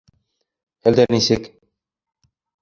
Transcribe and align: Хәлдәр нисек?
Хәлдәр 0.87 1.13
нисек? 1.17 1.45